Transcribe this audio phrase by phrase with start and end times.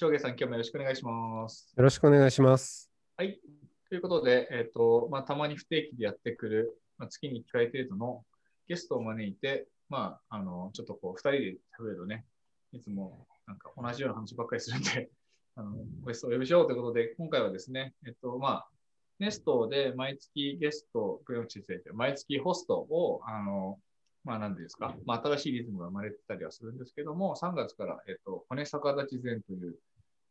[0.00, 1.74] 翔平さん、今日もよろしくお願いします。
[1.76, 2.90] よろしくお願いします。
[3.18, 3.38] はい。
[3.90, 8.24] ということで、えっ、と、まあ、たまに不定期でやってくる、まあ、月に1回程度の
[8.66, 12.24] ゲストを招いて、まあ、あの、ちょっとこう、2人で喋るとね、
[12.72, 15.10] いつもなんか同じような話ばっかりするんで、
[15.56, 15.76] あの、
[16.06, 18.70] ゲストをお呼びしようということで、今回はですね、えっ、と、まあ、
[19.18, 21.20] ネストで毎月ゲスト、
[21.92, 23.78] 毎月ホストを、あの、
[24.24, 29.76] まあ何ですか、まあ新しいリズムが生まれてたりはするんですけども、3月から、えっと、骨逆立ち前という、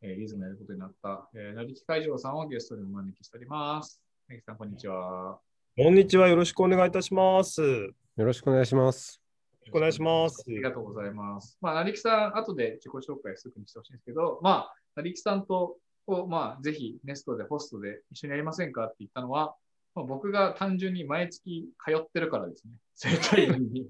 [0.01, 4.01] えー、リズムをやることになった、えー、成木会場さんをゲストにお招きしております。
[4.29, 5.39] 成木さん、こんにちは。
[5.75, 6.29] こんにちは。
[6.29, 7.61] よろしくお願いいたします。
[7.61, 9.21] よろしくお願いします。
[9.51, 10.45] よろしくお願いします。
[10.47, 11.57] ありがとうございます。
[11.59, 15.75] まあ、成木さん、後で自己紹介すぐにしてほしいんですけど、まあ、成木さんと、
[16.07, 19.55] をまあ、ぜひネストでホストで一緒にやりませんかって言ったのは、
[19.95, 22.73] まあ、僕が単純に毎月通ってるからですね。
[22.95, 23.87] 生体院に。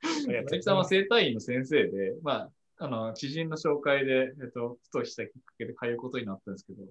[0.26, 2.50] 成木さんは生体院の先生で、まあ、
[2.82, 6.82] あの、知人の紹介で、えっと、ふとしたきっかけで通うことになったんですけど、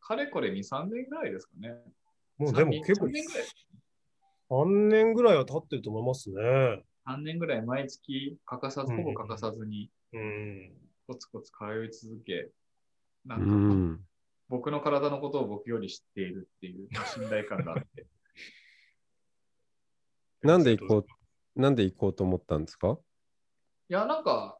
[0.00, 1.74] かれこれ2、3年ぐらいですかね。
[2.38, 3.44] もうでも結構、3年ぐらい
[4.48, 6.84] ,3 年ぐらいは経ってると思いますね。
[7.08, 10.72] 3年ぐらい毎月欠かさず、ほぼ欠かさずに、うん、
[11.08, 12.48] コツコツ通い続け、
[13.26, 13.40] なん
[13.88, 14.02] か、
[14.48, 18.06] 僕の体のことを僕より知っているっていう信頼感があって。
[20.42, 21.06] なんで行こう、
[21.60, 23.00] なんで行こうと思ったんですか？
[23.88, 24.59] いや、なんか、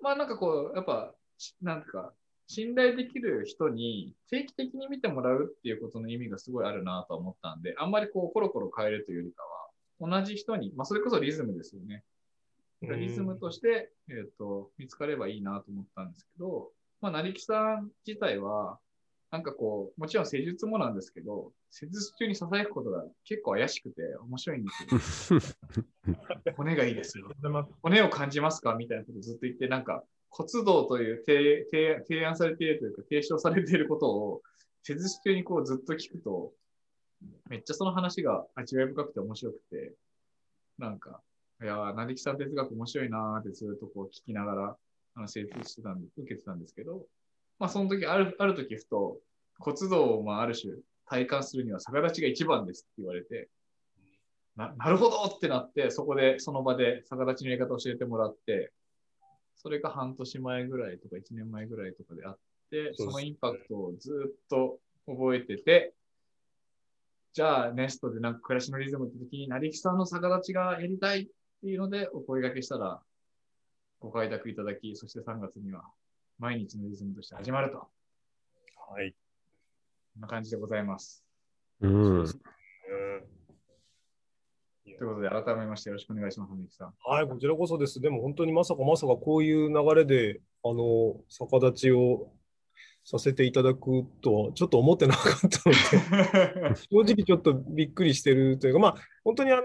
[0.00, 1.14] まあなんかこう、やっぱ、
[1.60, 2.12] なんか、
[2.48, 12.04] 信頼できる人に定期的に見てもらうっていうことの意味がすごいあるなと思ったんで、あんまりこう、コロコロ変えるというよりかは、同じ人に、まあそれこそリズムですよね。
[12.82, 16.70] リズムとして、えっ、ー、と、見つかればいいなと思ったんですけど、
[17.00, 18.78] まあ、成木さん自体は、
[19.30, 25.40] なんかこう、もちろん施術もなんですけど、施術中に囁くことが結構怪しくて面白いん ですよ。
[26.56, 27.32] 骨がいいですよ。
[27.82, 31.66] 骨を感じますかみたいなことをずっと言って、なんか骨道という提
[32.08, 34.42] 提案されているというか、提唱されていることを
[34.82, 36.52] 施術中にこうずっと聞くと、
[37.48, 39.94] めっちゃその話が味わい深くて面白くて、
[40.78, 41.20] なんか、
[41.62, 44.76] いやー、成木さん哲学面白いなーってずっとこう聞きながら、
[45.14, 47.06] あの、成立してたんで、受けてたんですけど、
[47.58, 49.18] まあ、その時、ある、ある時ふと、
[49.58, 50.74] 骨道を、まあ、ある種、
[51.06, 53.48] 体感するには逆立ちが一番ですって言われて、
[54.56, 58.72] な、なるほどってなって、そこで、その場で逆立ちのやり方を教えてもらって、
[59.56, 62.38] それが半年前ぐらいとか1年前ぐらいとかであっ
[62.70, 65.94] て、そのインパクトをずっと覚えてて、
[67.32, 71.26] じゃあ、ネストでなんか暮らしのリズムって時に、成木さんの逆立ちがやりたいっ
[71.60, 73.00] ていうのでお声掛けしたら、
[74.00, 75.84] ご快諾いただき、そして3月には
[76.38, 77.78] 毎日のリズムとして始まると。
[77.78, 79.12] はい。
[80.14, 81.24] こんな感じでございます。
[81.80, 82.26] うん。
[84.84, 86.94] ということで、改めましてよろしくお願いします、みきさん。
[87.04, 88.00] はい、こちらこそです。
[88.00, 92.32] でも本当にまさかまさかこういう流れで、あの、逆立ちを
[93.08, 99.64] させていただくとはちょっと思ってなかったので、 正直ちょっとびっくりしてるというか、まあ、本当にあの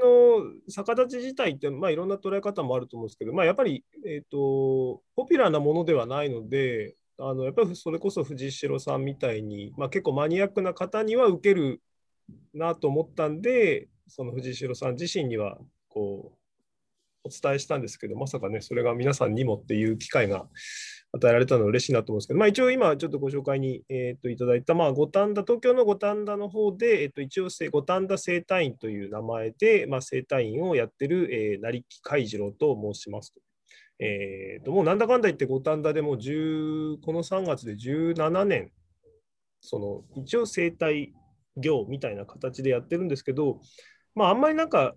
[0.69, 11.81] 逆立ち自体って、まあ、いろんな捉え方もあると思うんですけど、まあ、やっぱり、えーと、ポピュラーなものではないので、あのやっぱりそれこそ藤代さんみたいに、まあ、結構マニアックな方には受ける
[12.53, 15.57] なと思ったんで、その藤代さん自身には
[15.89, 16.31] こ
[17.23, 20.47] うお伝えしたんですけど、まさかね、それが皆さんにもっていう機会が
[21.13, 33.41] 与えられたの嬉しいなと思うんですけど、まあ、一応今ちょっとご紹介に、えー、といただいた、まあ、五反田、東京の五反田の方で、えー、と一応五反田生態院という名前で、まあ、生態院をやってる、えー、成木海次郎と申しますと。
[33.99, 38.71] えー、ともうなんだかんだ言って五反田でもう10この3月で17年、
[39.59, 41.13] その一応生態
[41.57, 43.59] 業みたいな形でやってるんですけど、
[44.15, 44.95] まあ、あんまりなんか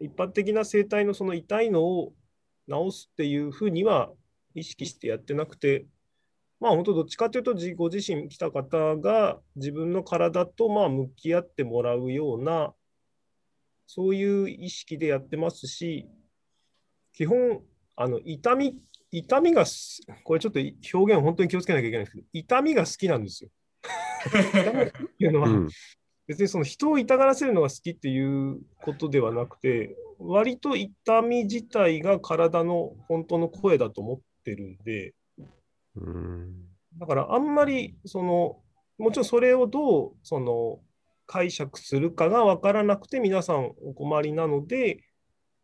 [0.00, 2.12] 一般的な生態のその痛いのを
[2.68, 4.10] 治すっていうふうには
[4.54, 5.86] 意識してやってなくて、
[6.60, 12.72] まあ本当どっちかというとご自身来た方が自分の体とまあ向き合ってもらうような
[13.86, 16.06] そういう意識でやってますし
[17.12, 17.62] 基本
[17.96, 18.78] あの痛み
[19.10, 19.64] 痛みが
[20.24, 23.50] これちょっと表現本当に気をつけなきゃいけないんですけど痛みが好きなんですよ。
[24.24, 25.68] 痛みっていうのは、うん、
[26.26, 35.14] 別にその人を痛がらせるのが好きっていうことではなくて割と痛み自体が体の本当の声だと思ってるんで、
[35.96, 38.58] うんだからあんまりその
[38.98, 40.80] もちろんそれをどうその
[41.26, 45.02] 解釈するかが分からなくて皆さんお困りなので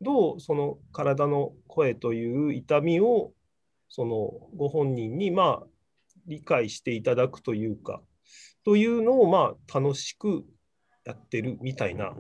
[0.01, 3.33] どうその体の声という痛みを
[3.89, 5.67] そのご本人にまあ
[6.27, 8.01] 理解していただくというか
[8.65, 10.45] というのをまあ楽しく
[11.05, 12.15] やってるみたいな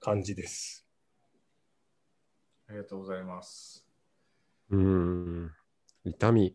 [0.00, 0.86] 感じです。
[2.68, 3.86] ありがとうございます。
[4.70, 5.50] うーん。
[6.04, 6.54] 痛み。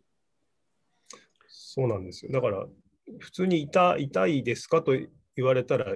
[1.47, 2.31] そうなんですよ。
[2.31, 2.65] だから
[3.19, 4.81] 普通に痛痛いですか？
[4.81, 4.93] と
[5.35, 5.95] 言われたら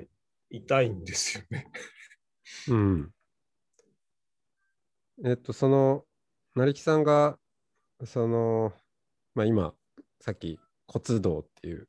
[0.50, 1.72] 痛いんですよね。
[2.70, 3.12] うん。
[5.26, 6.06] えっと、その、
[6.56, 7.38] 成木さんが、
[8.06, 8.74] その、
[9.36, 9.74] まあ今、
[10.22, 11.88] さっき骨道っていう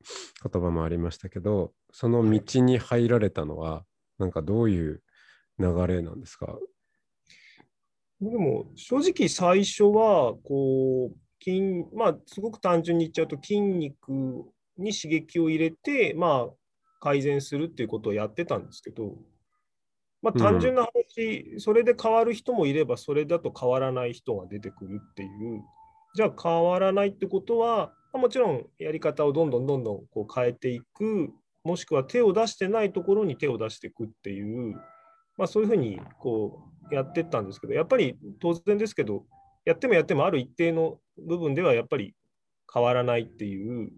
[0.50, 3.84] 言葉もありましたけど、その道に入られたのは、
[4.18, 5.02] なんかどういう
[5.58, 6.58] 流れなんですか？
[8.20, 11.16] でも正直最初はこう
[11.48, 14.10] 筋まあすごく単純に言っちゃうと筋肉
[14.76, 16.48] に刺激を入れてまあ
[17.00, 19.14] 改善するっていうことをやってたんですけど、
[20.20, 25.62] まあ、単純な話、それで変わる人もいればそれだと変わらない人が出てくるっていう。
[26.14, 31.30] じゃあ変わらないってことはまあもちろんやり方をどんどんどんどんこう変えていく
[31.64, 34.74] もしくは手を出してないところに手を出していくっていう、
[35.36, 39.24] まあ、そういうふうにこうやってったんですけどやっぱり当然ですけど
[39.66, 42.14] やってもやってもある一定の部分ではやっぱり
[42.72, 43.90] 変わらないっていう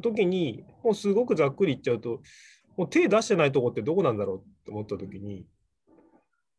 [0.00, 2.20] 時にもうすごくざっくり言っちゃうと
[2.76, 5.46] もう手出してないとこってどこなんだろうって思った時に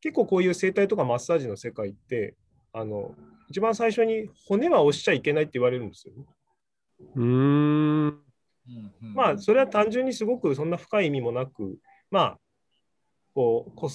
[0.02, 2.36] 結構こういう整体とかマッサージの世界って
[2.72, 3.16] あの
[3.50, 6.26] 一番最初に骨は押しちゃいけないって言われるんですよね。
[7.16, 8.22] うーん。
[9.14, 11.78] まあそれは単純にすごくそんな深い意味もなく
[12.10, 12.40] まあ
[13.34, 13.94] こう骨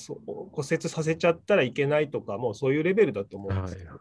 [0.53, 4.01] 骨折させちゃったらいけないとかもうそういうレベルだと思うんはいですよ。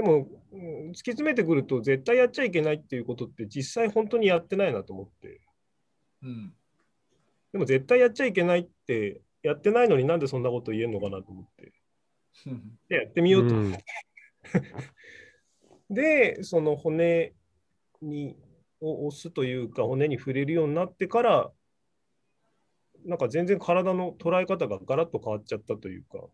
[0.00, 5.42] でも、うん突き詰めてくると絶対やっちゃいけないっていうことって実際本当にやってないなと思って。
[6.22, 6.54] うん。
[7.52, 11.72] でも絶対やっちゃいけないってやってないのになんでそんなこと言えるのかなと思って。
[12.46, 12.78] うん。
[12.88, 13.54] でやってみようと。
[13.54, 13.74] うん。
[15.94, 17.34] で、その骨
[18.00, 18.38] に
[18.80, 21.52] を押すというか、骨に触れるようになってから、
[23.04, 26.26] なんか全然体の捉え方がガラッと変わっちゃったというか、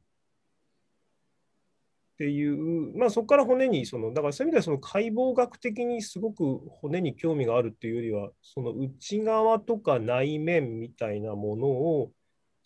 [2.17, 12.11] っていう、まあそこから骨に、その、だからそういう意味ではその解剖学的にすごく骨に興味があるっていうよりは、その内側とか内面みたいなものを、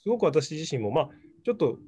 [0.02, 1.08] すごく私自身も、まあ
[1.44, 1.78] ちょっと、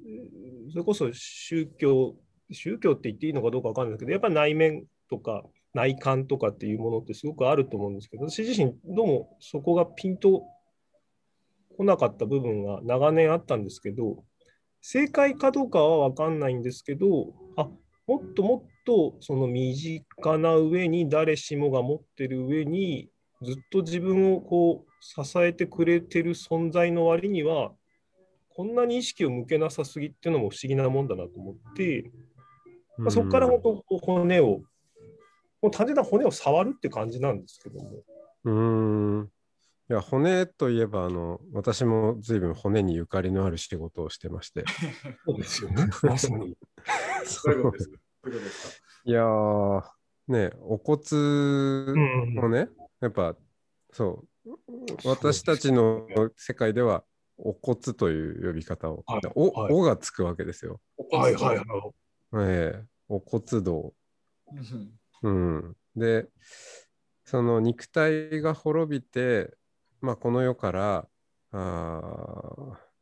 [0.72, 2.16] それこそ宗教、
[2.50, 5.44] 宗教って言っていいのかどうかわかんないですけど、やっぱり内面とか
[5.74, 10.42] 内観とかっていうものってすごくあると思うんですけど、私自身どうもそこがピンと
[11.76, 14.24] 来なかった部分が長年あったんですけど、
[14.82, 17.68] 正解かどうかはわかんないんですけど、あ
[18.06, 23.08] もっともっとその身近な上に誰しもが持ってる上に
[23.42, 27.70] ずっと自分をこう支えてくれてる存在の割には
[28.54, 32.10] こんなに意識を向けなさすぎっていうのも不思議なもんだなと思って、
[32.98, 34.60] まあ、そこから本当骨を、
[35.62, 38.02] もう単純な骨を触るって感じなんですけども。
[38.44, 39.30] うーん。
[39.92, 44.64] いや、骨といえば、あの、私も随分骨にゆかりのある仕事をしてまして。
[45.26, 45.86] そうですよね。
[46.02, 46.56] まさに。
[47.44, 47.84] どういうことで
[48.48, 49.82] すいやー、
[50.28, 52.70] ね、お骨うんをね、
[53.00, 53.36] やっぱ、
[53.92, 54.48] そう、
[55.04, 56.06] 私たちの
[56.36, 57.04] 世界では、
[57.36, 60.80] お骨という呼び方を、はいお、はいおがつくわけですよ。
[61.10, 61.66] はいはいはい。
[62.48, 63.92] ええお骨道。
[65.22, 65.76] うんうん。
[65.96, 66.30] で、
[67.26, 69.54] その肉体が滅びて、
[70.02, 71.08] まあ、この世から、
[71.52, 72.92] あー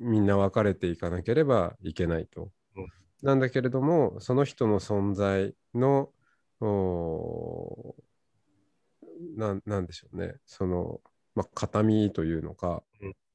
[0.00, 2.50] みんな別れていかなければいけないと。
[2.76, 2.86] うん
[3.22, 6.10] なんだけれども、その人の存在の、
[6.60, 11.00] おーなんなんでしょうね、その、
[11.36, 12.82] まあ、形見というのか、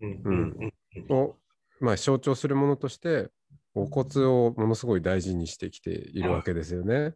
[0.02, 0.74] うんうん
[1.10, 1.38] を、
[1.80, 3.30] まあ、象徴するものとして、
[3.76, 7.14] お骨をものすごい大事にしてきているわけですよね。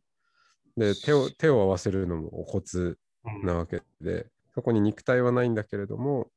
[0.77, 2.95] で手を、手を合わせるのもお骨
[3.43, 6.27] なわけで、そこに肉体はないんだけれども、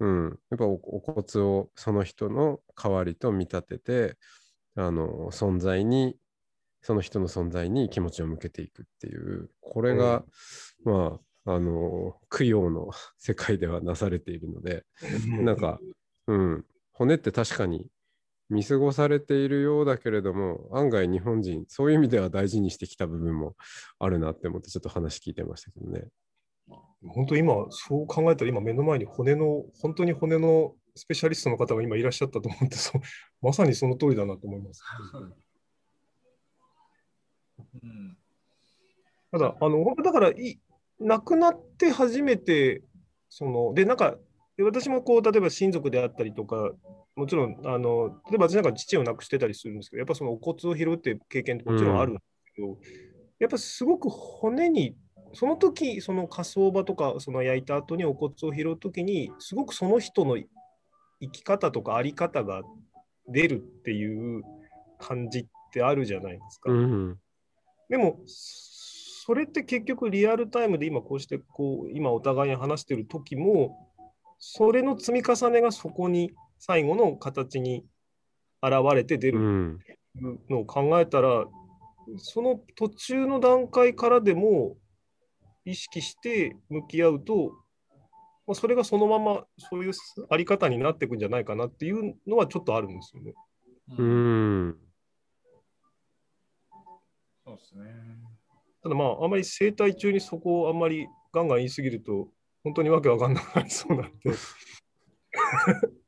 [0.00, 4.16] うん、やっぱおお骨をその人の代わりと見立てて、
[4.74, 6.16] あの存在に、
[6.80, 10.24] その人の存在に気持ちを向けていくっていう、これが、
[10.84, 14.84] まあ、あの供養の 世界ではなされているので、
[15.42, 15.80] なんか、
[16.26, 17.86] うん、骨って確かに
[18.48, 23.56] 見過ごされているようだけれども、案外日本人、そういう意味では大事にしてきた部分も
[23.98, 26.08] あるなって思って、ちょっと話聞いてましたけどね。
[27.06, 33.02] 本当今、そう考えたら今目の前に骨の、本当に骨のスペシャリストの方が今いらっしゃったと思って、そう
[33.40, 34.82] まさにその通りだなと思います。
[37.82, 38.16] うん
[39.32, 40.60] ただ、あのだからい、
[41.00, 42.82] 亡くなって初めて、
[43.30, 44.16] そので、なんか、
[44.58, 46.70] 私もこう、例えば親族であったりとか、
[47.16, 52.78] もちろん、あの例えば私なんか父を亡くしてたりするんですけど、やっぱそのお骨を拾うっていう経験ってもちろんあるんですけど、
[53.38, 54.96] やっぱすごく骨に、
[55.34, 60.48] その時その火葬場とか、その焼いた後にお骨を拾う時に、すごくその人の生
[61.32, 62.62] き方とかあり方が
[63.28, 64.42] 出るっていう
[64.98, 66.70] 感じってあるじゃないですか。
[66.70, 67.18] うん。
[67.88, 73.92] でも、それって結局リアルタイムで今こうしてこう今お互いに話してる時も
[74.40, 77.84] それの積み重ねがそこに最後の形に
[78.60, 79.78] 現れて出うるん。
[80.50, 81.46] のを考えたら、
[82.18, 84.76] その途中の段階からでも
[85.64, 87.52] 意識して向き合うと、
[88.46, 89.92] まあ、それがそのままそういう
[90.30, 93.34] あり方になっていくんじゃないかなっていうのはちょっとあるんですよね。
[93.98, 94.78] ううんん。
[97.44, 97.84] そうですね。
[98.82, 102.28] ただまあ、あまり生態中にそこをあんまりガンガン言いすぎると、
[102.64, 104.32] 本当にわけわかんなくなりそうなんで。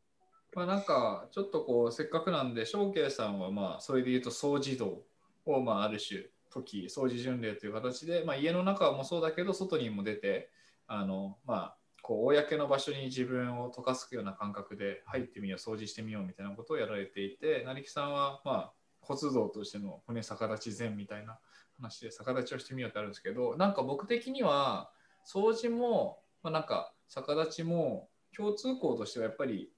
[0.55, 5.05] まあなんか、ちょっとこう、せっかくなんで、翔慶さんはまあ、それで言うと、掃除道
[5.47, 6.21] をまあ、ある種、
[6.63, 10.51] 時、掃除巡礼という形で、まあ、家の中もそうだけど、外にも出て、
[10.87, 21.39] あの、まあ、こう、公の場所に自分を溶かすような感覚で入ってみよう、掃除してみようみたいなことをやられていて、成木さんは、まあ、骨道としての骨逆立ち禅みたいな
[21.79, 24.91] 話で逆立ちをしてみようってあるんですけど、なんか僕的には、
[25.27, 29.71] 掃除も、まあ、なんか逆立ちも共通項としてはやっぱり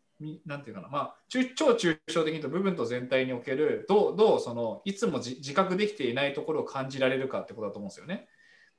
[0.47, 8.29] なんていうかな、まあ、超抽象的に言うと部分と全体におけるどうどうそのいつも自覚できていないところを感じられるかってことだと思うんですよね。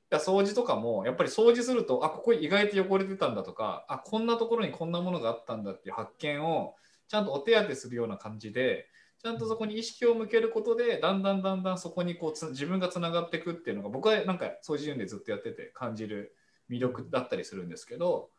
[0.10, 6.76] だ掃除とかもやっぱり掃除するとあここ意外と汚れてたんだとかあこんなところにこんなものがあったんだっていう発見を
[7.08, 8.88] ちゃんとお手当てするような感じで
[9.22, 16.36] ちゃんとそこに意識を向けることでだんだんだんだんそこにこうつ自分がつながっていくっていうのが僕はなんか掃除順でずっとやってて感じる
[16.70, 18.30] 魅力だったりするんですけど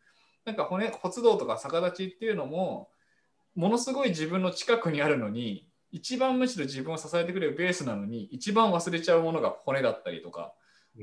[0.49, 2.89] なんか骨骨道とか逆立ちっていうのも
[3.55, 10.55] ものすごい自分の近くにあるのに一番むしろ自分を支えてくれるベースなのに一番忘れちゃうものが骨だったりとか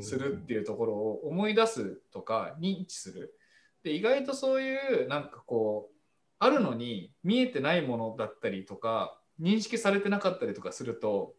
[0.01, 3.35] するっていうところを思い出すとか認知する
[3.83, 5.95] で意外とそういうなんかこう
[6.39, 11.35] あるのに見えてないものだったりとか認識されてなかったりとかすると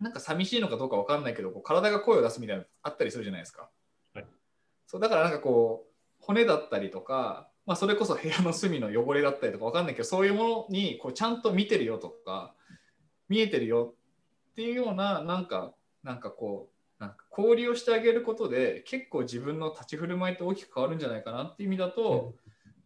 [0.00, 3.68] なんか寂しいのかどうか分かんないけどこう体が声を出すみたいなのあったりするじゃないですか。
[4.14, 4.26] はい
[4.86, 5.91] そうだからなんかこう
[6.22, 12.54] 骨だったりとか、まあ、それこそ部屋の隅の汚れだったりとか分かんないけどそういうものにこうちゃんと見てるよとか
[13.28, 13.94] 見えてるよ
[14.52, 22.34] っていうようななんかなんかこうなんか交流をしてあげることで結構自分の立ち振る舞いって大きく変わるんじゃないかなっていう意味だと、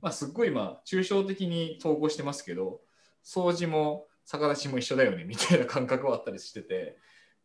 [0.00, 2.80] まあ、すっごい今抽象的に統合してますけど
[3.22, 6.96] 掃除も逆立ちも一緒だよねみたいな感覚はあったりしてて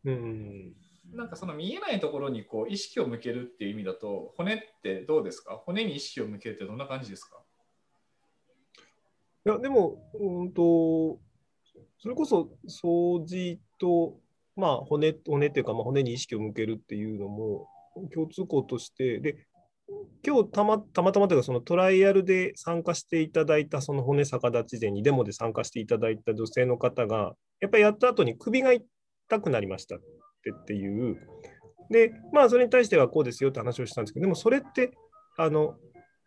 [0.04, 0.72] うん。
[1.12, 5.56] なんかその見えないところにこう意識を向けるっていう意味だと骨ってどうですか？
[5.56, 7.38] 骨に意識を向けるってどんな感じですか？
[9.44, 11.18] いや、でも、うんと、
[11.98, 14.16] それこそ掃除と、
[14.54, 17.66] まあ、骨、骨っていうか、まあ、骨に意識を向けるっていうのも
[18.14, 19.46] 共通項として、で、
[20.24, 28.84] 今日たまたまたまというか、そのトライアルで参加していただいた、その骨逆立ち膳にデモで参加していただいた女性の方が、やっぱりやった後に首が痛
[29.40, 29.96] くなりました。
[30.42, 31.16] ってっていう。
[31.90, 34.92] で、まあ、それに対してはこうですよって話をしたんですけど、でもそれって、
[35.38, 35.76] あの、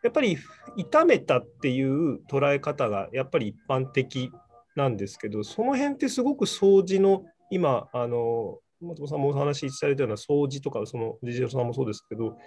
[0.04, 0.38] やっぱり
[0.78, 4.32] 痛めたっていう捉え方がやっぱり一般的
[4.76, 12.38] なんですけど、その辺ってすごく掃除の今、あの松本さんもお話しされたような掃除とか、そのジジさんもそうですけど、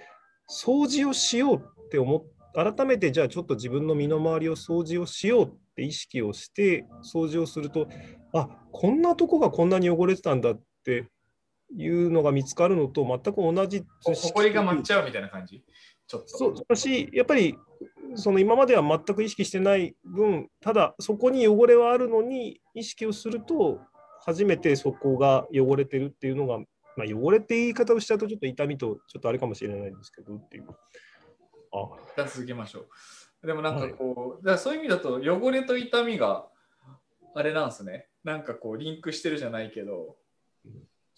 [0.48, 2.22] 掃除をしようって思っ
[2.54, 7.88] 改めてじゃあちょっと自分の身の回りを掃除をしようって意識をして掃除をすると、
[8.32, 11.06] あこんなとこがこんなに汚れてたんだって
[11.76, 13.84] いうのが見つかるのと全く同じ
[14.32, 15.64] ほりが舞っちゃうみたいな感じ？
[16.06, 16.28] ちょっと。
[16.28, 17.56] そうだし、やっぱり
[18.14, 23.80] その今までは全く意識してない分、ただそこに汚れはあるのに意識をすると、
[24.20, 30.66] 初めてそこが汚れてるっていうのが、まあ、汚れって言い方をしちゃうとちょっと痛みとちょっとあれかもしれないんですけどっていう。
[31.72, 32.86] あ続けましょ
[33.42, 33.46] う。
[33.46, 36.46] でもなんかこう、だからそういう意味だと汚れと痛みが
[37.34, 38.08] あれなんですね。
[38.24, 40.16] なんかこうリンクしてるじゃないけど、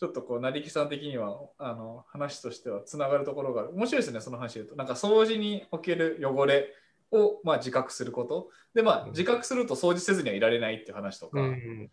[0.01, 4.77] ちょっとこう成木さん的にはあの話としてはつながるところがある面白いですね、その話で言うと。
[4.77, 6.75] なんか掃除における汚れ
[7.11, 8.49] をまあ自覚すること。
[8.73, 11.39] でまあ自覚すると掃除せずにはいられないっていう話とか。
[11.39, 11.91] うん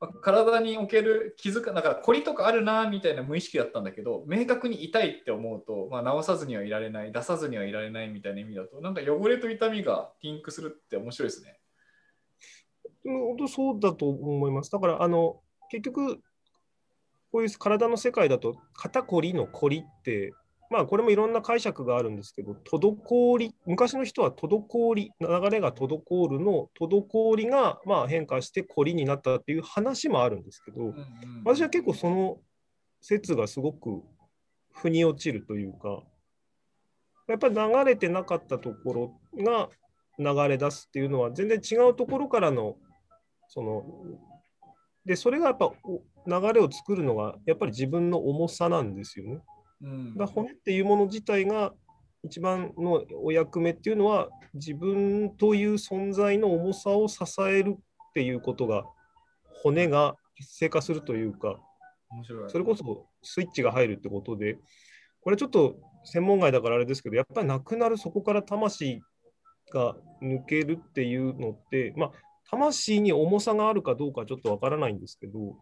[0.00, 11.58] まあ体における気づかだから凝りとかあるなみたいな無意識だったんだけど明確に痛いって思うと、まあ、直さずにはいられない出さずにはいられないみたいな意味だとなんか汚れと痛みがリンクするって面白いですね。
[13.04, 14.70] 本当そうだと思います。
[14.70, 16.20] だからあの結局
[17.32, 20.32] こういう体の世界だと肩こりのこりって
[20.70, 31.06] まあこれもいろんな解釈があるんですけど、滞り、昔の人は滞り、流れが滞るの、滞りがまあ変化して凝りになったっていう話もあるんですけど、うんうん。
[31.44, 32.38] 私は結構その
[33.00, 34.02] 説がすごく
[34.72, 36.02] 腑に落ちるというか、
[37.28, 39.70] やっぱり流れてなかったところが
[40.18, 42.76] 流れ出すっていうのは全然違うところからの、
[43.48, 43.84] その、
[45.06, 49.40] で、それがやっぱお流れを作るのがやっぱり自分の重さなんですよね。
[49.82, 51.72] うんだから骨っていうもの自体が
[52.22, 58.84] 一番のお役目っていうのは自分という存在の重さを支えるっていうことが
[59.62, 61.58] 骨が活性化するというか
[62.10, 62.50] 面白い。
[62.50, 64.58] それこそスイッチが入るってことで
[65.20, 69.00] これちょっと専門外だからあれですけどやっぱりなくなるそこから魂
[69.72, 72.12] が抜けるっていうのってまあ
[72.50, 75.56] 魂に重さがあるかどうかはちょっとわからないんですけど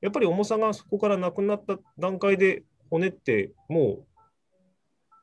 [0.00, 4.06] やっぱり重さがそこからなくなった段階で骨ってもう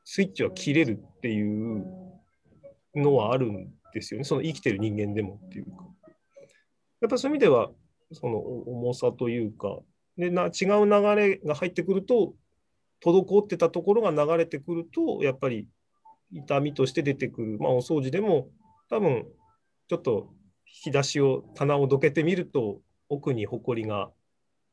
[0.04, 1.84] スイッチは切れるっていう
[2.94, 4.24] のはあるんですよね。
[4.24, 5.86] その生きてる人間でもっていうか。
[7.00, 7.70] やっぱそういう意味では、
[8.12, 9.78] その重さというか、
[10.16, 12.34] でな違う流れが入ってくると、
[13.04, 15.66] 滞ってたところが流れてくると、やっぱり
[16.32, 17.58] 痛みとして出てくる。
[17.58, 18.48] まあ、お掃除でも、
[18.88, 19.26] 多分
[19.88, 20.32] ちょっと
[20.66, 24.10] 引き出しを、棚をどけてみると、奥にほこりが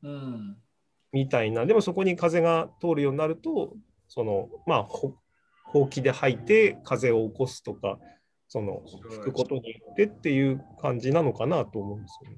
[0.04, 0.56] うん。
[1.12, 3.74] みたいな、でもそこに風が通るようになると、
[4.08, 5.14] そのまあ、ほ
[5.64, 7.98] ほうきで吐いて風を起こすとか、
[8.46, 12.36] その吹くことによってっていう感じなのかなと思うんですよね。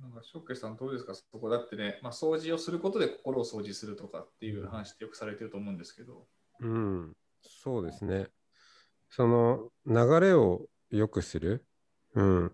[0.00, 1.14] なんか、ショッケさんどうですか？
[1.14, 6.26] そこだってね、まあ、掃除をすることで心を掃除するとかっていう話ってよくされてると思うんですけど。
[6.60, 8.26] うん、そうですね。
[9.10, 11.64] その流れを良くする。
[12.14, 12.52] うん。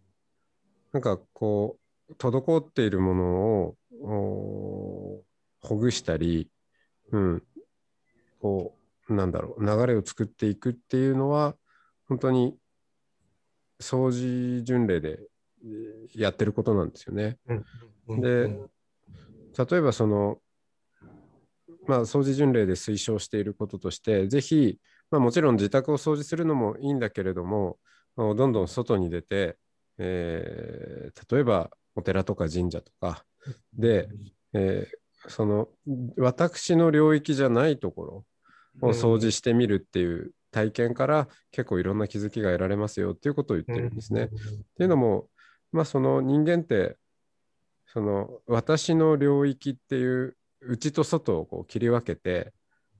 [0.92, 1.80] なんかこう、
[2.16, 5.24] 滞っているものをお
[5.60, 6.50] ほぐしたり、
[7.12, 7.42] うん。
[8.40, 8.76] こ
[9.08, 11.56] う、なんだろう、流れを作っていくっていうのは、
[12.06, 12.56] 本当に
[13.80, 15.18] 掃除巡礼で
[15.64, 17.38] えーやってることなんですよね。
[18.08, 18.48] で
[19.70, 20.38] 例えばその、
[21.86, 24.78] まあ、掃除巡礼で推奨していることとして、ぜひ、
[25.10, 27.78] まあ、もちろん自宅を掃除するのもいいんだけれども、
[28.16, 29.58] どんどん外に出て、
[29.98, 33.24] えー例えばお寺とか神社とか。
[33.74, 34.08] で、
[34.54, 35.68] えーその
[36.16, 38.24] 私の領域じゃないとこ
[38.80, 44.24] ろを掃除してみるっていう体験から結構いろんな気づきが得られますよっていうことを言ってるんですね。
[44.24, 44.28] っ
[44.76, 45.28] ていうのも、
[45.72, 46.96] まあ、その人間って
[47.86, 52.52] その私の領域っていう内と外をこう切り分けて、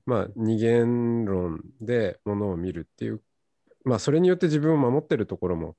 [0.05, 3.21] まあ、二元論でものを見るっていう、
[3.85, 5.75] まあ、それによって自分を守ってるところも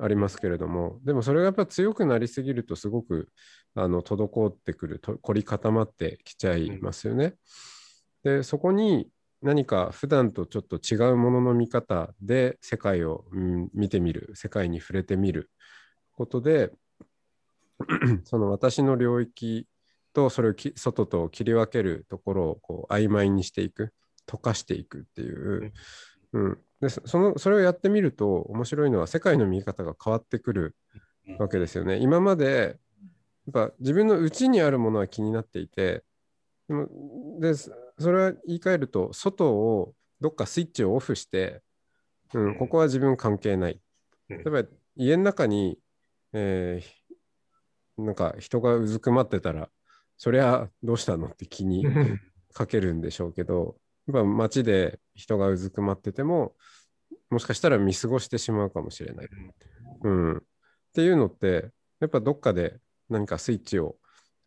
[0.00, 3.28] ありますけれどもでもそれがやっぱ強くなりすぎるとすごく
[3.74, 7.34] あの滞ってくる凝り固まってきちゃいますよね。
[8.24, 9.08] でそこに
[9.42, 15.50] 何か普段とちょっと違うものの見方で世界を、うん見てみる世界に触れてみる
[16.12, 16.72] ことで
[18.24, 19.66] その私の領域
[20.12, 23.94] とそれを外と切り分けるところをこう曖昧にしていく
[24.26, 25.72] 溶かしていくっていう、
[26.32, 30.76] うん、でそそのそれをやってみると面白いのは世界の見方が変わってくる
[31.38, 31.98] わけですよね。
[31.98, 32.78] 今まで
[33.46, 36.04] やっぱ自分の内にあるものは気になっていて
[36.68, 36.88] でも
[37.40, 41.62] でそそれは言い換えると外をどっかスイッチをオフして、
[42.34, 43.72] うん、ここは自分関係ない。
[43.72, 43.80] うん
[44.30, 44.64] 例えば
[44.96, 45.78] 家の中に、
[46.32, 47.00] えー
[48.04, 49.68] なんか人がうずくまってたら
[50.16, 51.84] そりゃどうしたのって気に
[52.52, 53.76] かけるんでしょうけど
[54.12, 56.54] ぱ街で人がうずくまってても
[57.30, 59.28] もしかしたら見過ごしてしまうかもしれない。
[60.02, 60.40] うん、っ
[60.94, 61.70] ていうのって
[62.00, 63.96] やっぱどっかで何かスイッチを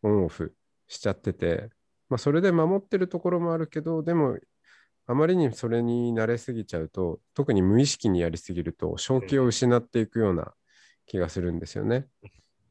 [0.02, 0.54] オンオフ
[0.88, 1.70] しちゃってて、
[2.10, 4.38] まあ、それで守ってるところもあるけどでも
[5.06, 10.54] あまりにそれに慣れすぎちゃうと特に無意識にやりすぎると正気を失っていくような
[11.06, 12.08] 気がするんですよね。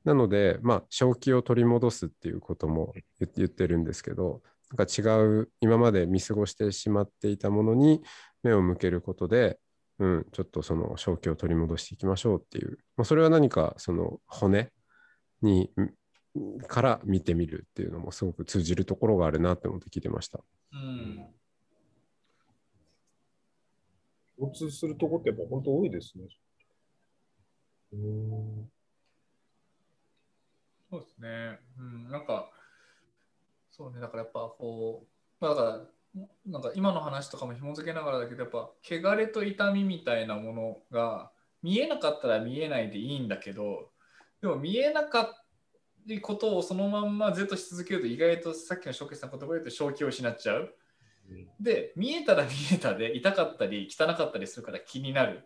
[0.04, 4.42] なので、まあ、正気を取り戻すっていうことも言言ってるんですけど、
[4.74, 8.02] なんか違う、今まで見過ごしてしまっていたものに
[8.42, 9.58] 目を向けることで、
[9.98, 14.70] うん、ちょっとその正気を取り戻していきましょうっていう、まあ、それは何かその骨
[15.42, 15.70] に
[16.38, 20.40] んから見てみるっていうのもすごく通じるところがあるなって思って聞いてました。
[20.72, 21.26] うん。
[24.38, 26.24] 共通するとこってやっぱ本当多いですね。
[27.92, 28.70] うん
[30.92, 31.58] そうですね。
[31.78, 32.50] うん、なんか、
[33.82, 35.62] そうね、だからやっぱこう、まあ、だか
[36.14, 43.90] ら、なんか今の話とかも紐付けながらだけど、やっぱ、汚れと痛みみたいなものが見えなかったら見えないでいいんだけど、
[44.40, 45.42] でも見えなかった
[46.20, 50.74] ことをそのまんまずっとし続けると、意外とさっきのショさんの言葉で言うと正気を失っちゃう。
[51.60, 55.44] で、見えたら見えたで痛かったり汚かったりするから気になる。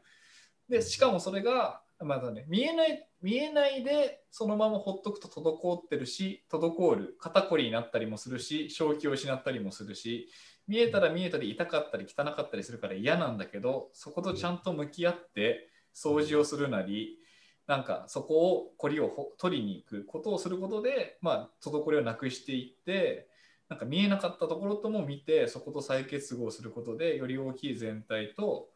[0.69, 10.29] で、しかもそれが、まだね、見えない、見えないでそのままほっとくと滞ってるし、滞る、肩こりになったりもするし、正気を失ったりもするし、
[10.69, 17.19] 見えたら見えたで痛かったり汚かったりするから嫌なんだけど、そことちゃんと向き合って掃除をするなり、
[17.67, 23.29] なんかそこをこりを取りに行くことをすることで、まあ、滞りをなくしていって
[23.69, 28.69] なんか見えなかったところとも見てそこと再結合することでより大きい全体と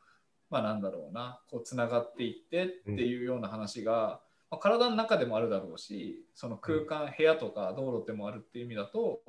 [0.50, 9.20] まあなんだろうなこうつながっていってっていうような話が、まあ、体の中でもあるだろうしその空間、部屋とか道路でもあるっていう意味だと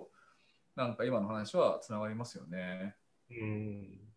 [0.76, 2.96] なんか今の話はつながりますよね。
[3.30, 4.12] うん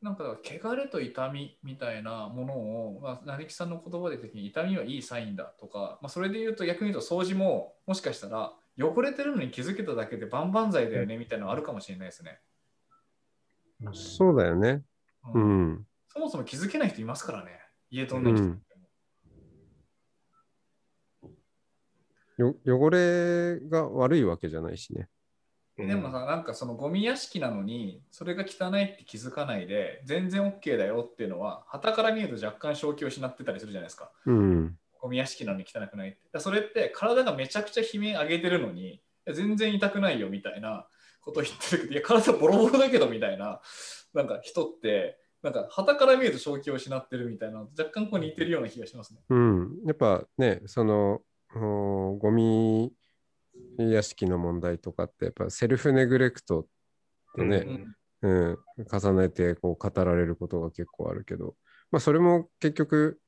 [0.00, 12.38] なんかだから汚れと痛みみたいなものを、まあ、成木さんの言葉で言った時に痛みはいいサインだとか、まあ、それで言うと逆に言うと掃除ももしかしたら汚れてるのに気づけただけで万々歳だよねみたいなのあるかもしれないですね。
[13.92, 14.82] そうだよね。
[15.34, 15.86] ううんん。
[16.08, 17.60] そもそも気づけない人いますからね。
[17.90, 18.74] 家飛んでる人って
[22.38, 22.54] も。
[22.54, 25.08] よ汚れが悪いわけじゃないしね。
[25.86, 34.10] でもさ、なんかそのゴミ屋敷なのに、それが汚いって気づかないで、全然 OK だよっていうのは、旗から見ると若干正気を失ってたりするじゃないですか。
[34.26, 34.76] うん。
[35.00, 36.40] ゴミ屋敷なのに汚くないって。
[36.40, 39.00] それって体がめちゃくちゃ悲鳴上げてるのに、
[39.32, 40.88] 全然痛くないよみたいな
[41.20, 43.60] ことを言ってるけど、いや、体ボロボロだけどみたいな、
[44.14, 49.20] なんか人って、なんか旗から見ると正気を失ってるみたいな、若干こう似てるような気がしますね。
[49.28, 49.78] うん。
[49.86, 51.20] やっぱね、その、
[51.54, 52.92] おゴミ
[53.78, 56.66] 屋敷の問題とかって、やっぱセルフネグレクト
[57.36, 57.66] とね、
[58.22, 58.58] うん、
[58.92, 61.54] 重ねてこう語られることが結構あるけど、
[61.90, 63.20] まあ、それも結局、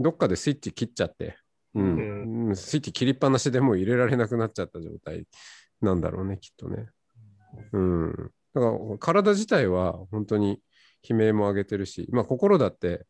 [0.00, 1.36] どっかでスイッチ切っちゃって、
[1.74, 5.24] うんうんスイッチ切りっぱなしでもう入れられなくなっちゃった状態
[5.80, 6.88] なんだろうね、きっとね。
[7.72, 8.12] うん。
[8.54, 10.60] だから体自体は本当に
[11.08, 13.06] 悲鳴も上げてるし、まあ、心だって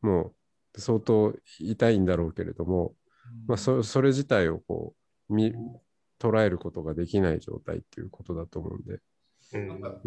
[0.00, 0.34] も
[0.74, 2.94] う相当痛いんだろうけれども、
[3.46, 4.94] まあ、そそれ自体をこ
[5.28, 5.54] う見
[6.18, 9.00] 捉えることができない状態っていうことだと思うんで。
[9.54, 9.68] うん。
[9.68, 10.00] なんか、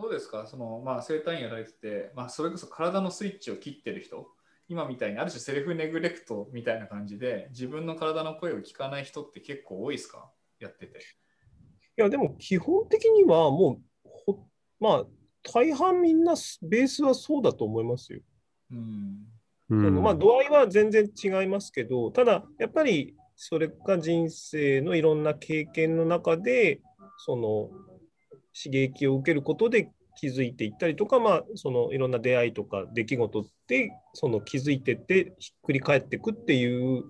[0.00, 0.46] どうですか？
[0.46, 4.26] その、まあ、生体院やられてて、まあ、それこそ体のスイッチを切ってる人、
[4.68, 10.30] 今みたいにある種セルフネグレクトみたいな感じで、自分の体の声を聞かない人って結構多いですか？
[10.58, 10.98] やってて。
[10.98, 11.00] い
[11.96, 14.46] や、でも基本的にはもうほ、
[14.80, 15.04] まあ、
[15.42, 18.20] 大半みんなベースはそうだと思いますよ。
[18.70, 19.26] うん。
[19.70, 26.80] うんまあ、度合いは全然違いますけど、ただ、やっぱりそれが人生のいろんな経験の中で、
[27.24, 27.70] その
[28.54, 37.02] 刺激を受けることで気づいていったりとか、まあ、そのいろんな出会いとか出来事でその気づいてってひっくり返っていくっていう、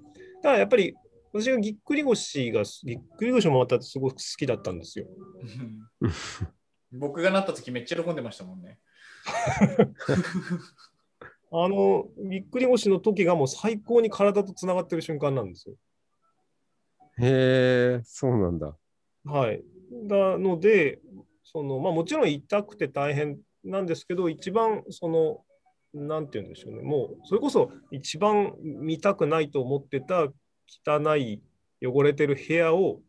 [0.42, 0.94] だからやっぱり
[1.32, 5.06] 私がぎっくり腰が、ぎっくり腰もまたすごく好きだったんですよ。
[6.92, 8.78] 僕がなった時めっちゃ喜んでましたもんね。
[11.54, 15.74] あの、ぎっくり腰の時がもう最高に体とつながってる瞬間なんですよ。
[17.18, 18.74] へえ、そうなんだ。
[19.24, 19.62] はい。
[20.08, 20.98] なので、
[21.44, 25.44] そのまあ、もちろん痛くて大変なんですけど、一番その、
[25.94, 30.28] なんて言うんでしょうね、もうそれこそ一番見たくないと思ってた
[30.86, 31.42] 汚い、
[31.84, 33.02] 汚れてる部屋を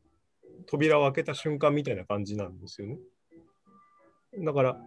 [0.65, 2.97] 扉を開けた瞬間みたいな感じなんですよね。
[4.39, 4.77] だから、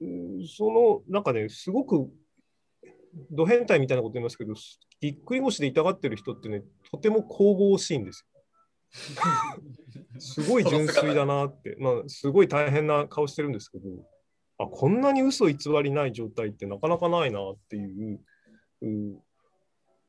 [0.00, 2.10] うんその中で、すごく
[3.30, 4.54] ド変態みたいなこと言いますけど、
[5.00, 8.38] ぎっくり腰で痛がってる人ってね、とても神々しいんですよ。
[10.18, 13.84] すごい純粋だなって、まあ、すごい大変な顔してるんですけど、
[14.58, 18.20] あこんなに嘘偽りない状態ってなかなかないなっていう
[18.82, 19.22] う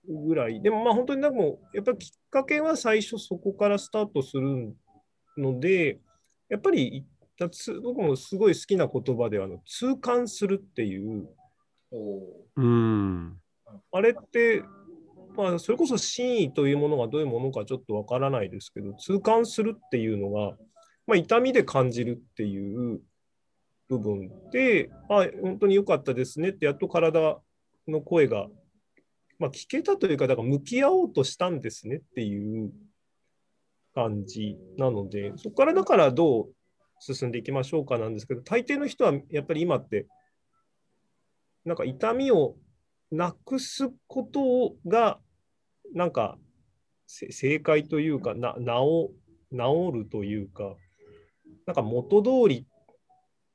[0.08, 4.76] ぐらい、でもまあ本当になんかもう、やっぱりきっかけは最初そこからスタートする
[5.38, 6.00] ので、
[6.48, 7.06] やっぱり
[7.47, 11.30] つ僕もすごい好きな言葉であの痛感するっていう、
[11.91, 12.21] お
[12.58, 13.38] うん。
[13.91, 14.63] あれって、
[15.36, 20.58] まあ、それこそ真意というものがどういうものかちょっとわからないですけど、痛感するっていうのが、
[21.08, 22.99] まあ、痛みで感じるっていう
[23.88, 27.39] 部分で、あ本当に良かったですねって、やっと体
[27.88, 28.47] の声が、
[29.39, 32.71] まあ、聞けたというか、だから向き合おうとしたんですねっていう
[33.95, 36.54] 感じなので、そこからだからどう
[36.99, 40.07] 進んでいきましょうかなんですけど、大抵の人はやっぱり今って、
[41.65, 42.55] なんか痛みを
[43.12, 45.19] なくすことが、
[45.93, 46.38] なんか
[47.07, 49.12] せ正解というか、な治
[49.51, 50.75] 治るというか、
[51.65, 52.67] なんか元通り、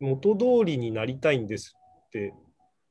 [0.00, 1.74] 元通りになりたいんです
[2.06, 2.34] って、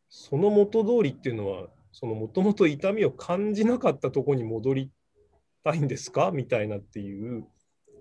[0.10, 4.92] その元通りっていうのは、そのもともと痛みを感じなかったところに戻り
[5.64, 6.32] たいんですか？
[6.32, 7.46] みたいなっていう、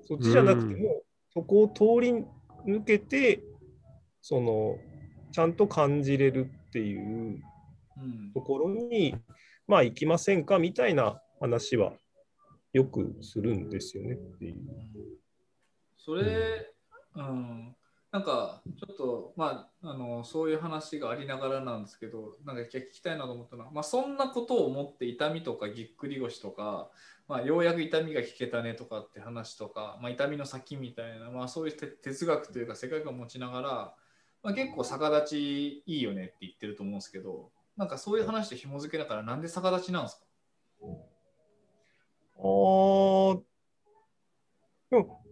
[0.06, 0.82] そっちじゃなくてうん。
[0.82, 1.02] も、
[1.34, 2.24] そこを通り
[2.66, 3.42] 抜けて、
[4.20, 4.77] その
[5.33, 7.42] ちゃんと感じれるっていう
[7.96, 8.33] うん。
[8.33, 9.14] ところに、
[9.68, 10.59] まあ行きませんか？
[10.59, 11.92] みたいな話は
[12.72, 14.57] よくするんですよねっていう。
[15.98, 16.72] それ、
[17.14, 17.77] うん、
[18.11, 26.90] なんかちょっと、まあ、あのそういう話がありながらなんですけど、なんか聞きたいなと思ったのは、まあ、そんなことを思って痛みとかぎっくり腰とか、
[27.33, 33.95] まあ、ようやく痛みが引けたねとかって話とか、まあ、痛みの先みたいな、まあ、そういう哲学というか世界観を持ちながら、
[34.42, 40.25] まあ、結構逆立ちいいよねって言ってると思うんですけど、なんかそういう話で紐付けながら、なんで逆立ちなんですか？
[42.37, 43.40] あー。
[44.90, 45.23] でも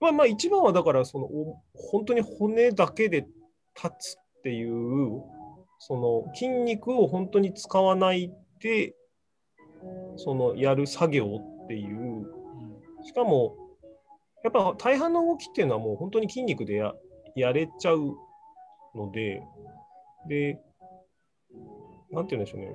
[0.00, 1.28] まあまあ一番はだからその
[1.72, 3.28] 本当に骨だけで
[3.80, 5.22] 立つっていう
[5.78, 8.96] その筋肉を本当に使わないで
[10.16, 12.26] そのやる作業っていう
[13.04, 13.56] しかも
[14.42, 16.92] やっぱ大半の動きっていうのはもう本当に筋肉でや
[17.36, 18.14] やれちゃう
[18.94, 19.42] ので
[20.28, 20.60] で
[22.10, 22.74] なんて言うんでしょうね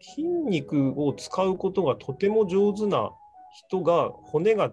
[0.00, 3.10] 筋肉を使うことがとても上手な
[3.54, 4.72] 人が骨が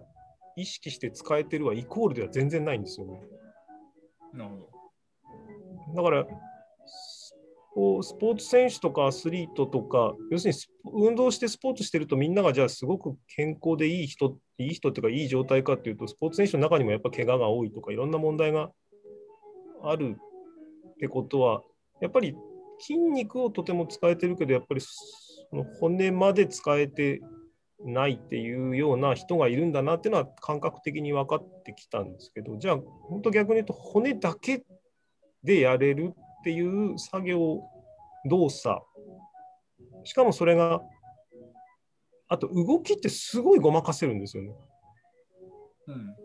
[0.56, 3.20] 意識して使えてるはイコールでは全然ないんですよね。
[4.34, 4.56] なるほ
[5.94, 6.02] ど。
[6.02, 6.26] だから
[7.72, 10.58] スポスポーツ選手とかアスリートとか要するに
[11.06, 18.70] 運動してスポーツしてるとみんながじゃあすごく健康でいい人いい人っていうかいい状態かっていうとスポーツ選手の中にもやっぱ怪我が多いとかいろんな問題が
[19.82, 20.16] ある
[20.92, 21.62] ってことは
[22.02, 22.36] やっぱり
[22.78, 27.22] 筋肉をとても使えてるけどやっぱりその骨まで使えて
[27.84, 34.62] ないっていうような人がいるんだなっていうのは感覚的に分かってきたんですけどじゃあ本当逆に言うと骨だけ
[35.42, 37.62] でやれるっていう作業
[38.28, 38.82] 動作
[40.02, 40.82] しかもそれが
[42.28, 44.52] あと動きってすごいごまかせるんですよね。
[45.86, 46.16] うん。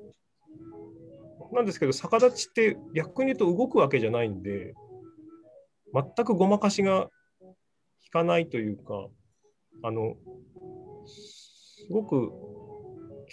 [1.54, 4.74] なんですけど逆立ちって逆に言うと動くわけじゃないんで
[5.94, 7.12] 全くごまかしが効
[8.12, 9.08] かないというか
[9.84, 10.16] あの
[11.06, 12.32] すごく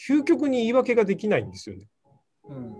[0.08, 1.88] 究極に言い訳ができないんですよね。
[2.50, 2.74] うん。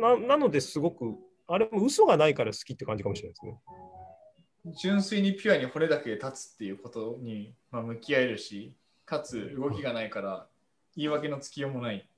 [0.00, 1.14] ななのですごく
[1.48, 3.60] あれも嘘がないから好きって感じかもしれないですね。
[4.82, 10.48] 純粋にピュアに骨だけで立つっていうことに、まあ、向き合えるし、かつ動きがないから
[10.96, 12.08] 言い訳のつきようもない。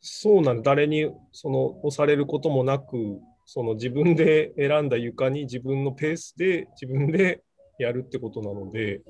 [0.00, 7.42] そうなん誰にその押されることもなくその自分で選んだ床に自分のペースで自分で
[7.78, 9.02] やるってことなので、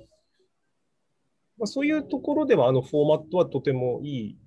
[1.56, 4.38] まあ、そういうところではあのフォーマットはとてもいい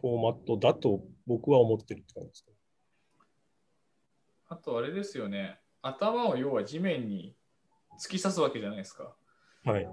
[0.00, 2.51] フォーマットだと僕は思ってるって感じですか。
[4.52, 7.34] あとあれですよね、頭を要は地面に
[7.98, 9.14] 突き刺すわけじゃないですか。
[9.64, 9.88] はい。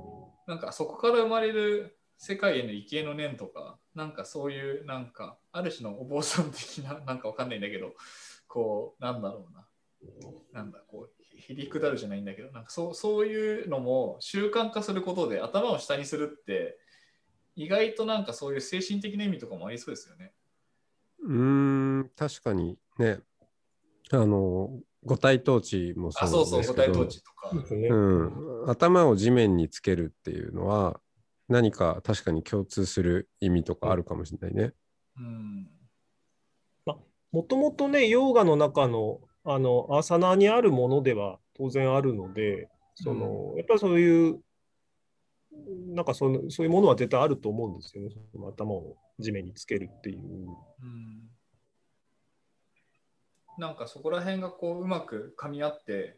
[0.48, 7.93] なんかそこから生まれる世界への畏敬の念とか、なんかそういうなんかある種のお坊さん的な なんかわかんないんだけど、
[8.50, 9.65] こうなんだろうな。
[10.54, 16.78] なんだこうへりくだるじゃないんだけど、なんかそうそういうのも習慣化することで頭を下にするって
[17.56, 20.34] 意外となんかそういう精神的な意味とかもありそうですよね。
[21.22, 23.22] うーん、確かにね、
[24.12, 24.72] あの、
[25.04, 27.08] 五体統治もあ、そそうですけど。
[27.89, 31.00] うん、頭を地面につけるっていうのは、
[31.48, 34.74] 何か確かに共通する意味とかあるかもしれないね。
[35.17, 35.69] うん。
[37.32, 44.39] もともとね、ヨーガの中のあのアーサナにあるものでは当然あるので、そのやっぱりそういう、
[45.93, 48.10] なんかそのそういうものは絶対あると思うんですよね。
[48.32, 50.19] その頭を地面につけるっていう。
[50.19, 50.22] う
[50.86, 51.29] ん
[53.60, 56.17] なんかそこら辺がこううまく噛み合って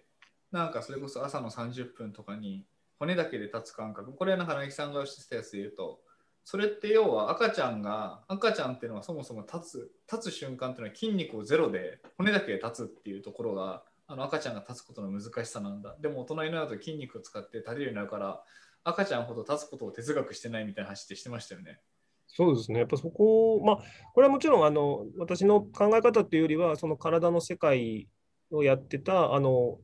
[0.51, 2.65] なんかそれこそ朝の30分とかに
[2.99, 5.99] 骨だけで立つ感覚これはなんか柳さんがおっしゃってたやつで言うと
[6.43, 18.43] それって要は赤ちゃんが赤ちゃんっていうのはそもそも立つ立つ瞬間っていうのは筋肉をゼロで骨だけで立つっていうところがあの赤ちゃんが立つことの難しさなんだでも大人になると筋肉を使って立てるようになるから
[18.83, 21.79] 赤ちゃんほど立つことを哲学してないみたいな話ってしてましたよね。
[22.33, 22.79] そうですね。
[22.79, 23.77] やっぱそこを、まあ、
[24.13, 28.07] これはもちろんあの私の考え方っていうよりは、その体の世界
[28.51, 29.79] をやってたあの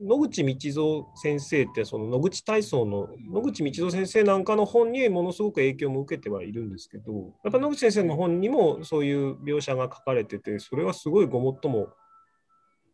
[0.00, 11.88] 野口道三先生って、その野口体操の野口道三先生なんかの本にものすごく影響も受けてはいるんですけど、やっぱ野口先生の本にもそういう描写が書かれてて、それはすごいごもっとも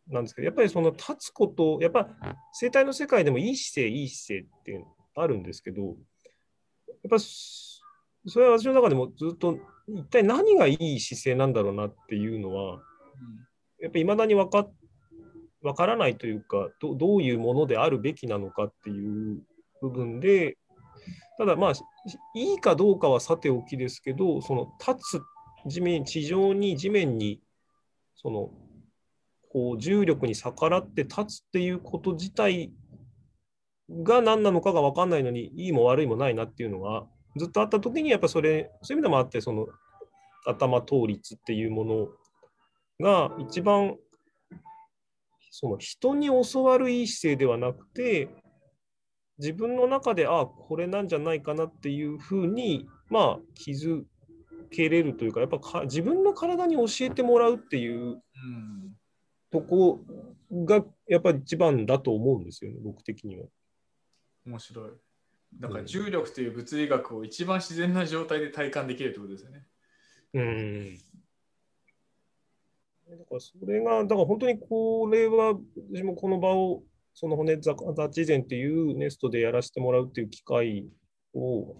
[0.08, 2.08] なんですけど、やっぱりその立つこと、やっぱ
[2.52, 5.94] 生態の世界でもいい姿勢、いい姿勢ってあるんですけど、やっ
[7.08, 7.18] ぱ
[8.26, 9.58] それは私の中でもずっと
[9.88, 12.82] 一体何がいい姿勢なんだろうなっていうのは、
[13.80, 14.66] やっぱり未だに分か
[15.62, 19.42] 分からないというかど、どういうものであるべきなのかっていう
[19.80, 20.58] 部分で、
[21.38, 21.72] ただまあ、
[22.34, 27.40] いいかどうかはさておきですけど、その立つ地面、地上に地面に
[28.14, 28.50] その
[29.52, 32.72] こう重力に逆らって立つっていうこと自体
[33.88, 39.66] が何なのかが分かんないのにいいも悪いもないなっていうのがずっとあった時にやっぱそれそういう意味でもあってその
[40.46, 42.08] 頭倒立っていうもの
[43.00, 43.96] が一番
[45.50, 48.28] その人に教わるいい姿勢ではなくて
[49.38, 54.02] 自分の中でああこれなんじゃないかなっていうふうにまあ気づ
[54.70, 58.96] けれるというかやっぱか自分の体に教えてもらうっていううん
[59.50, 60.00] とこ
[60.52, 63.46] がやっぱり一番だと思うんですよね僕的には。
[64.46, 64.90] 面白い。
[65.54, 69.66] だから重力という物理学を一番自然な状態で体感できるってことですよね。
[70.34, 70.98] うん
[73.08, 75.54] だからそれが、だから本当にこれは、
[75.92, 76.82] 私もこの場を、
[77.14, 80.86] その骨座立前っていうネストでやらせてもらうっていう機会
[81.32, 81.76] を、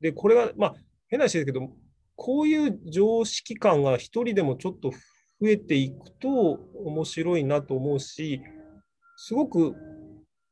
[0.00, 0.74] で、これが、まあ、
[1.08, 1.70] 変な話ですけど、
[2.16, 6.30] こういう常識感が一人でもちょっと増えていくと
[6.74, 8.40] 面白いなと思うし、
[9.16, 9.74] すごく、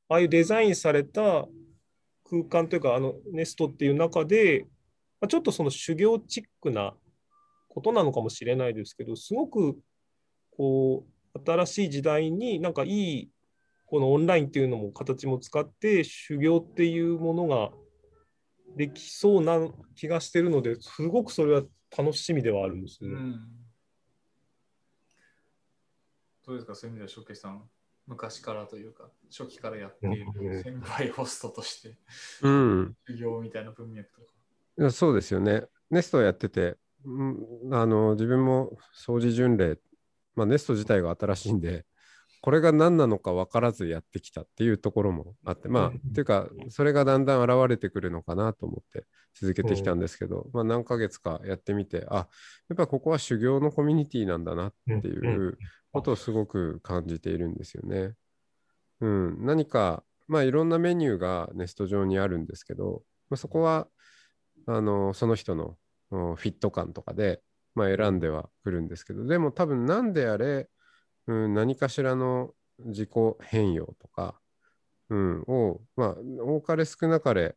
[0.08, 1.46] ああいうデザインされた
[2.33, 4.64] 空間というか、あのネストっていう中で、
[5.21, 6.95] まあちょっとその修行チックな
[7.68, 9.79] ことなのかもしれないですけど、すごく
[10.57, 13.31] こう新しい時代になんかいい
[13.85, 17.71] このオンラインっていうのも形も使って修行っていうものが
[18.79, 21.62] できそうな気がしてるのですごくそれは
[21.95, 23.11] 楽しみではあるんですね。
[23.11, 23.40] うん。
[26.47, 27.62] どうですか、そういう意味では、ショケさん、
[28.06, 31.96] 昔からというか、初期からやっている先輩ホストとして、
[32.42, 32.96] うん。
[33.06, 34.26] 修行みたいな文脈とか。
[34.78, 35.64] いやそうですよね。
[35.90, 37.36] ネストやってて、うん
[37.72, 39.78] あの自分も掃除巡礼、
[40.36, 41.84] まあ、ネスト自体が新しいんで、
[42.42, 55.57] これが何なのか分からずやってきたっていうところもあって、まあ、うんっていうか、それがだんだん現れてくるのかなと思って続けてきたんですけど、まあ、何ヶ月かやってみて、あやっぱここは修行のコミュニティなんだなっていう
[55.92, 58.14] ことをすごく感じているんですよね。
[59.00, 63.87] うん、何か、まあ、いろんなメニューがネスト上にあるんですけど、まあ、そこは
[64.66, 65.76] あのその人の
[66.11, 67.40] うんフィット感とかで、
[67.76, 70.68] まあ、選んではくるんですけどでも多分何であれ、
[71.26, 74.40] うん、何かしらの自己変容とか、
[75.08, 77.56] うん、を、まあ、多かれ少なかれ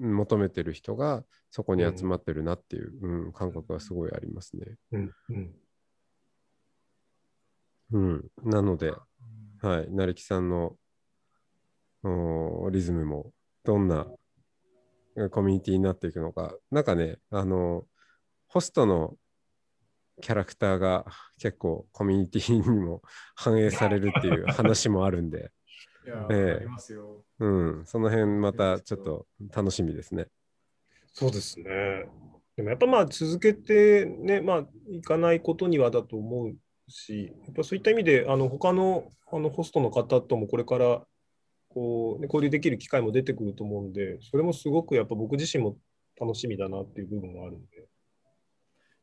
[0.00, 3.32] うん求めてる人がそこに集まってるなっていう、うん。
[3.32, 4.76] 感覚がすごいありますね。
[4.92, 5.54] うんうん。
[7.90, 9.68] うん、なので、うん。
[9.68, 10.76] はい、成木さんの
[12.02, 13.32] おリズムも
[13.64, 14.06] どんな
[15.16, 17.84] えコミュニティになっていくのか、なんかね、あの、
[18.46, 19.16] ホストの
[20.20, 21.06] キャラクターが
[21.38, 23.02] 結構コミュニティにも
[23.34, 25.50] 反映されるっていう話もあるんで、
[26.06, 27.24] いや、ええありますよ。
[27.38, 30.28] うん、その辺またちょっと楽しみですね。
[31.12, 32.08] そうですね。
[32.56, 36.56] でもやっぱまあ続けてね、まあいかないことにはだと思う
[36.88, 41.06] し、やっぱそういった意味で、あの他のあのホストの方ともこれから
[41.68, 45.76] こう、ね、交流できる機会も出てくると思うんで、それもすごくやっぱ僕自身も
[46.20, 47.88] 楽しみだなっていう部分があるんで。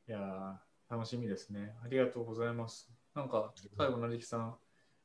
[0.08, 0.56] いやー、
[0.96, 1.74] 楽しみですね。
[1.84, 2.90] ありがとうございます。
[3.14, 4.56] なんか、最後、成木さん、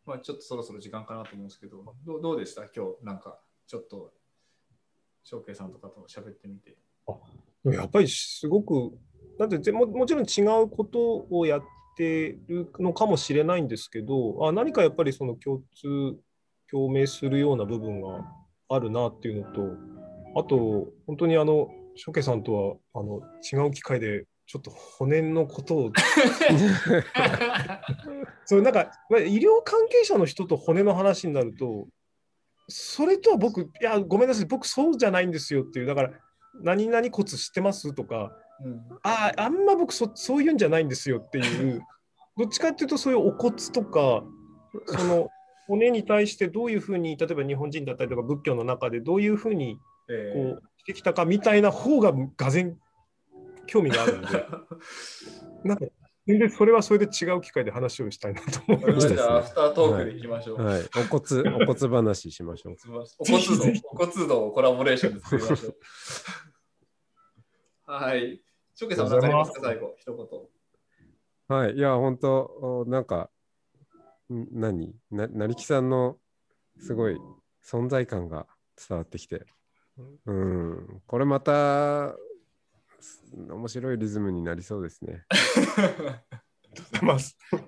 [0.07, 2.63] まあ、ちょっとそろそろ時間かなと思うんですけど、どうどうでした？
[2.63, 4.13] 今日、なんか、ちょっと、
[5.25, 6.77] 翔慶さんとかと喋ってみて。
[7.65, 8.97] でもやっぱりすごく、
[9.37, 11.63] だってもちろん違うことをやっ
[11.97, 16.17] てるのかもしれないんですけど、あ何かやっぱりその共通、
[16.71, 18.25] 共鳴するような部分が
[18.69, 19.63] あるなっていうのと、
[20.37, 23.21] あと、本当にあの、初家さんとはあの
[23.53, 25.93] 違う機会で、ちょっと骨のことを、
[28.45, 31.87] そうなんか、まあ医療関係者の人と骨の話になると、
[32.67, 36.11] それとは僕、いや、ごめんなさい、僕そうじゃないんですよっていう、だから、
[36.63, 37.95] 何々骨知ってます？
[37.95, 38.33] とか、
[38.65, 38.81] うん。
[39.05, 41.81] ああ、あんま僕そ、そういうんじゃないんですよっていう、
[42.37, 44.25] どっちかっていうと、そういうお骨とか、
[44.87, 45.29] その
[45.69, 49.79] 骨に対してどういうふうに、例えば日本人だったりとか、仏教の中でどういうふうに
[50.09, 52.77] えこうしてきたかみたいな方が、がぜん
[53.71, 54.27] 興味があるんで、
[55.63, 55.87] なんか、
[56.27, 59.15] 全然それはそれで違う機会で話をしたいなと思いました。
[59.15, 60.61] じゃあ、アフタートークでいきましょう。
[60.61, 62.77] はい、お骨、お骨 話しましょう。
[63.19, 65.77] お骨道、お骨道コラボレーションで作りましょう。
[67.93, 68.43] はい。
[68.75, 70.17] 翔慶さん、何かありますか、最後、一
[71.49, 71.57] 言。
[71.57, 73.31] はい、いや、本当、おなんか、
[74.33, 74.97] ん何？
[75.13, 76.19] な、成木さんの
[76.81, 77.17] すごい
[77.65, 78.49] 存在感が
[78.89, 79.47] 伝わってきて、
[80.27, 82.30] うん、これまた、す
[83.35, 85.25] 面白いリズムになりそうですね。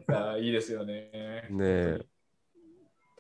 [0.09, 1.49] あーいいですよね。
[1.51, 2.01] ねえ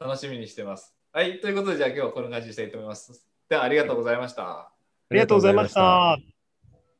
[0.00, 0.94] 楽しみにしてます。
[1.12, 1.40] はい。
[1.40, 3.26] ということで、じゃあ今日はこんな感じにしたいと思います。
[3.48, 4.42] では、ありがとうございました。
[4.60, 4.72] あ
[5.10, 6.41] りがとうございました。